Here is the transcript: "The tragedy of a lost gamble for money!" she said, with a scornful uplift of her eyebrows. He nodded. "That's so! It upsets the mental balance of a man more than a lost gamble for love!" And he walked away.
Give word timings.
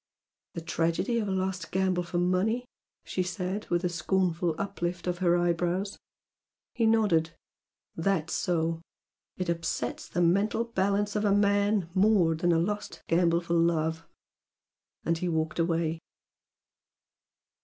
"The 0.55 0.61
tragedy 0.61 1.19
of 1.19 1.27
a 1.27 1.31
lost 1.31 1.69
gamble 1.69 2.01
for 2.01 2.17
money!" 2.17 2.65
she 3.05 3.21
said, 3.21 3.69
with 3.69 3.83
a 3.83 3.87
scornful 3.89 4.55
uplift 4.57 5.05
of 5.05 5.19
her 5.19 5.37
eyebrows. 5.37 5.99
He 6.73 6.87
nodded. 6.87 7.35
"That's 7.95 8.33
so! 8.33 8.81
It 9.37 9.47
upsets 9.47 10.07
the 10.09 10.21
mental 10.23 10.63
balance 10.63 11.15
of 11.15 11.23
a 11.23 11.31
man 11.31 11.87
more 11.93 12.33
than 12.33 12.51
a 12.51 12.57
lost 12.57 13.03
gamble 13.07 13.41
for 13.41 13.53
love!" 13.53 14.03
And 15.05 15.19
he 15.19 15.29
walked 15.29 15.59
away. 15.59 15.99